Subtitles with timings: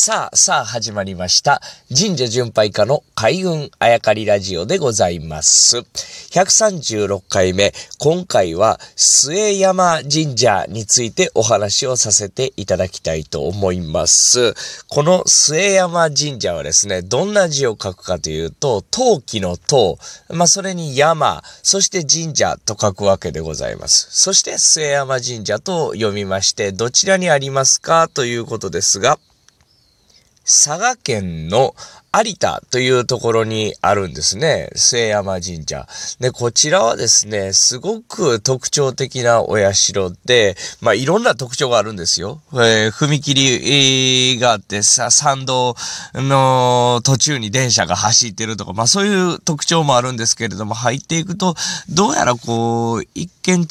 [0.00, 1.60] さあ、さあ始まりました。
[1.88, 5.78] 神社巡拝家の開運あやかりラジオでございます。
[5.78, 14.54] 136回目、今回は末山神社についてお話をさせていただきたいと思います。
[14.86, 19.98] この末山神社はですね、どんな字を書くかというと、陶器の陶、
[20.30, 24.06] まあそれに山、そして神社と書くわけでございます。
[24.12, 29.18] そして末山神社と読みまして、どちらにありますかということですが、
[30.50, 31.74] 佐賀県の
[32.10, 34.70] 有田というところにあるんですね。
[34.74, 35.86] 末山神社。
[36.20, 39.92] で、こちらはですね、すごく特徴的なお社
[40.24, 42.40] で、まあ、いろんな特徴があるんですよ。
[42.54, 45.76] えー、踏切があってさ、参道
[46.14, 51.54] の途中に電車が走ってるとか、まあ、そういう特徴もあるんですけれども、入っていくと、
[51.90, 53.66] どうやらこう、一見違う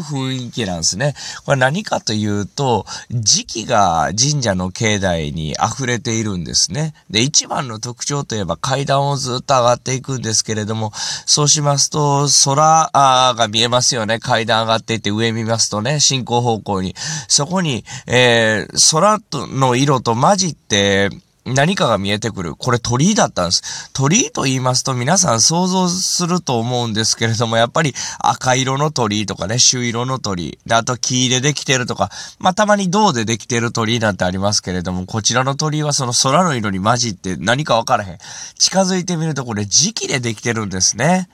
[0.00, 1.14] 雰囲気なんですね。
[1.44, 6.94] これ何かというと、時期が神社の境内に溢れているんですね。
[7.10, 10.92] で、一番の特徴といえば階段をずっと上がっていくんですけれども、
[11.26, 14.18] そうしますと、空が見えますよね。
[14.18, 16.94] 階段上がっていって上見ますとね、進行方向に。
[17.28, 21.10] そこに、えー、空の色と混じって、
[21.44, 22.54] 何かが見えてくる。
[22.54, 23.90] これ鳥居だったんです。
[23.92, 30.58] 鳥居と言いますと皆さん想像すると思うんですけれども、やっぱり赤色の鳥居とかね、朱色の鳥居。
[30.66, 38.18] で、あと木でできてるとか、まあ、たまに銅でできてる鳥居なんてありますけれども、こちらの鳥居はその空の色に混じって何かわからへん。
[38.58, 41.28] 近づいてみるとこれ磁気でできてるんですね。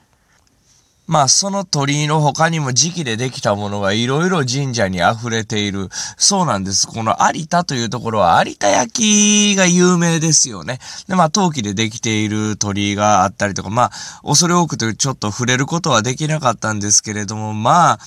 [1.09, 5.89] まあその鳥居の他にも時期でできたものがいろいろ神社に溢れている。
[6.19, 6.87] そうなんです。
[6.87, 10.79] この有田というところは有田焼が有名ですよね。
[11.09, 13.91] で、まあ陶器でできている鳥居があったりとか、まあ
[14.23, 17.99] 恐れ多くてちょっと触れることはできなかったんですけれども、まあ、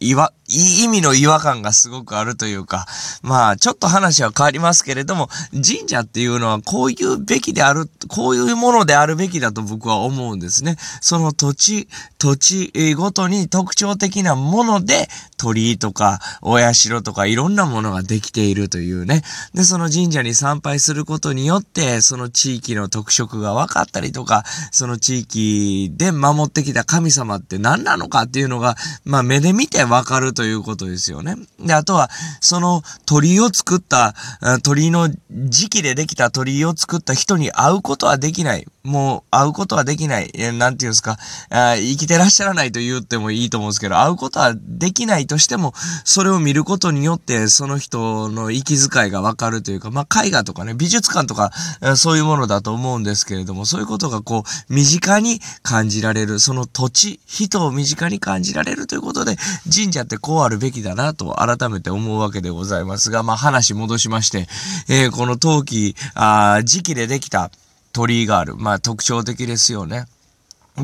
[0.00, 2.86] いわ、いい意味の違和感がすごくあるというか、
[3.22, 10.76] まあ、ちょっと話は変わりますけれども、神社っていうのはこういうべきである、こういうものであるべきだと僕は思うんですね。
[11.00, 19.22] その土地、土地ごとに特徴的なもので、鳥居とか、お社とかいろんなものができているというね。
[19.54, 31.36] で、その神社に参拝することによって、その地域の特色が分かったりとか、その地域で守ってきた神様って何なのかっていうのが、まあ目で見てわかるということですよね。
[31.60, 32.10] で、あとは、
[32.40, 34.14] その鳥居を作った、
[34.62, 38.66] 鳥の時期でできた鳥居を作った人に会うことはできない。
[38.84, 40.32] もう会うことはできない。
[40.54, 41.18] なんていうんですか
[41.50, 51.52] あ、生きてらっしゃらないと言ってもいいと思うんですけど、会うことはできないとしても、それを見ることによって、その人の息遣いがわかるというか、まあ、絵画とかね、美術館とか、
[51.96, 59.36] そういうものだと思うんですけれども、そういうことがこう、身近に感じられる、その土地、人を身近に感じられるということで、
[59.78, 64.48] 神社ってこうあるべきだなと改めて思うわけでございますが、まあ、話戻しまして、
[64.88, 67.52] えー、この陶器、あ時期でできた、
[67.92, 68.56] 鳥居がある。
[68.56, 70.06] まあ特徴的ですよね。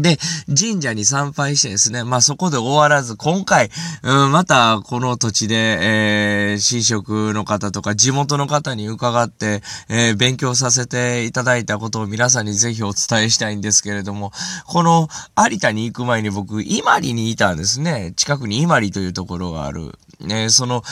[0.00, 0.18] で、
[0.48, 3.70] 神社に参拝してですね、まあそこで終わらず、今回、
[4.02, 14.32] うん、またこの土地で、えー、新職の方とか地元の方に伺って、えー、勉強させていただいたことを皆さんにぜひお伝えしたいんですけれども、
[14.66, 15.08] この
[15.50, 18.12] 有田に行く前に僕、伊万里にいたんですね。
[18.16, 19.98] 近くに伊万里というところがある。
[20.20, 20.82] ね、その、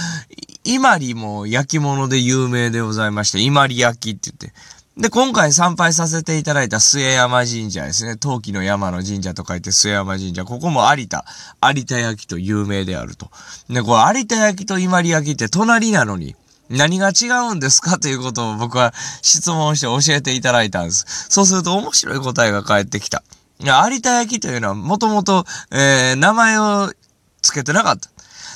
[0.65, 4.59] 伊万里も焼き物で有名でございまして、伊万里焼きって言って、
[4.97, 8.19] で、今回参拝させていただいた末山神社ですね。
[8.19, 10.45] 陶器の山の神社と書いて末山神社。
[10.45, 11.25] ここも有田。
[11.63, 13.31] 有田焼と有名であると。
[13.71, 16.37] で、これ有田焼と伊万里焼って隣なのに、
[16.69, 18.93] 何が違うんですかということを僕は
[19.23, 21.27] 質問して教えていただいたんです。
[21.31, 23.23] そうすると面白い答えが返ってきた。
[23.61, 26.93] 有田焼というのはもともと、えー、名前を
[27.41, 28.11] 付けてなかった。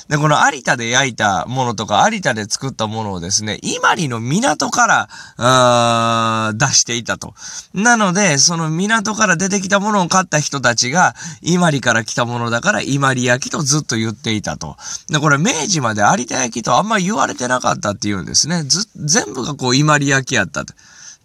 [0.09, 7.33] で、この有田で焼いたものとか、有田で作ったものをですね、伊万里の港から、あ出していたと。
[7.73, 14.77] なので、その港から出てきたものを買った人たちが、伊万里から来たものだから、伊万里焼きとずっと言っていたと。
[15.09, 18.63] で、これ明治まで有田焼きとあんまり言われてなかったって言うんですね。
[18.63, 20.73] ず、全部がこう伊万里焼きやったと。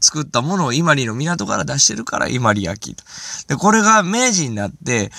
[0.02, 3.04] 作ったものを伊万里の港から出してるから伊万里焼きと。
[3.46, 5.12] で、これが明治になって、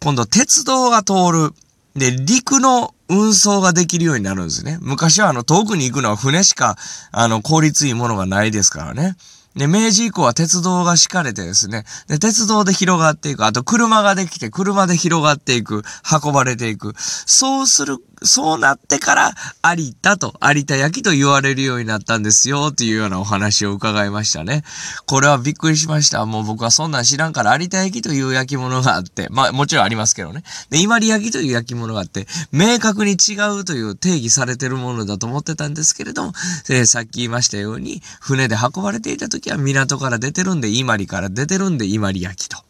[0.00, 1.54] 今度鉄道が通る。
[1.94, 4.78] で、陸の運送ができるようになるんですね。
[4.80, 6.76] 昔はあの遠くに行くのは船しか、
[7.12, 9.16] あの効率いいものがないですからね。
[9.56, 13.46] で、明治以降は鉄道が敷かれてですね、で、鉄道で広がっていく。
[13.46, 15.82] あと車ができて、車で広がっていく。
[16.24, 16.94] 運ばれていく。
[16.98, 19.34] そうする、そうなってから、
[19.76, 24.64] 有田と、有田焼と言われるようになったんですよ、っていうようなお話を伺いましたね。
[25.06, 26.24] これはびっくりしました。
[26.26, 30.42] もう僕はそんなん知らんから、有田焼という焼き物があって、まあもちろんありますけどね。
[30.70, 36.32] で、伊万里焼という焼き物があって、明確に違うという定義されてるものだと思ってたんですけれども、
[36.68, 42.63] えー、さっき言いましたように、船で運ばれていた時は港から出てるんで、伊万里から出てるんで、伊万里焼きと。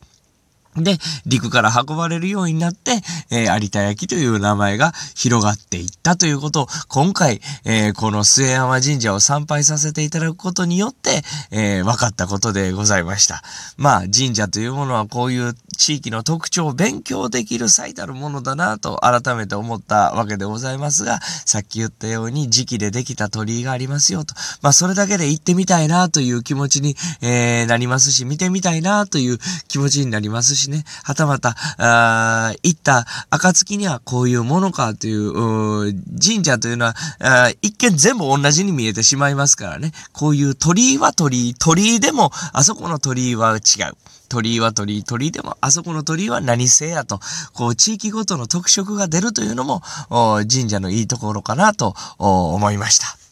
[0.77, 3.01] で、陸から運ばれるようになって、
[3.31, 13.43] えー、有田焼という名前が広がっていったということを、今回、えー、この末山神社を参拝させていただくことによって、えー、分かったことでございました。
[13.77, 24.35] まあ、神社というものはこういう地域の特徴を勉強できる最たるものだなと改めて思ったわけでございますが、さっき言ったように時期でできた鳥居がありますよと。
[24.63, 29.39] まあ、それだけで行ってみたいなという気持ちに、えー、なりますし、見てみたいなという
[29.69, 43.97] 気持ちになりますし、しね、はたまた、あ行った暁にはこういうものかという、う神社というのはあ、一見全部同じに見えてしまいますからね、こういう鳥居は鳥居、鳥居でもあそこの鳥居は違う。
[44.29, 47.21] 鳥居は鳥居、鳥居でもあそこの鳥居は何せやと、
[47.53, 49.83] こう地域ごとの特色が出るというのも、
[50.51, 53.24] 神社のいいところかなと思いました。